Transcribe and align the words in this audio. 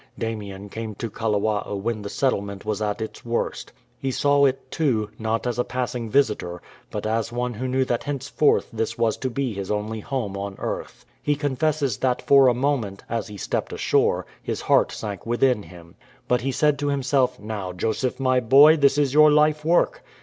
Damien 0.17 0.67
came 0.67 0.95
to 0.95 1.11
Kalawao 1.11 1.75
when 1.75 2.01
the 2.01 2.09
settlement 2.09 2.65
was 2.65 2.81
at 2.81 3.01
its 3.01 3.23
worst. 3.23 3.71
He 3.99 4.09
saw 4.09 4.45
it 4.45 4.71
too, 4.71 5.11
not 5.19 5.45
as 5.45 5.59
a 5.59 5.63
passing 5.63 6.09
visitor, 6.09 6.59
but 6.89 7.05
as 7.05 7.31
one 7.31 7.53
who 7.53 7.67
knew 7.67 7.85
that 7.85 8.05
hence 8.05 8.27
forth 8.27 8.67
this 8.73 8.97
was 8.97 9.15
to 9.17 9.29
be 9.29 9.53
his 9.53 9.69
only 9.69 9.99
home 9.99 10.35
on 10.35 10.55
earth. 10.57 11.05
He 11.21 11.35
confesses 11.35 11.97
that 11.97 12.19
for 12.19 12.47
a 12.47 12.55
moment, 12.55 13.03
as 13.09 13.27
he 13.27 13.37
stepped 13.37 13.71
ashore, 13.73 14.25
his 14.41 14.61
heart 14.61 14.91
sank 14.91 15.27
within 15.27 15.61
him. 15.61 15.93
But 16.27 16.41
he 16.41 16.51
said 16.51 16.79
to 16.79 16.87
himself, 16.87 17.39
"Now, 17.39 17.71
Joseph, 17.71 18.19
my 18.19 18.39
boy, 18.39 18.77
this 18.77 18.97
is 18.97 19.13
your 19.13 19.29
life 19.29 19.63
work 19.63 20.03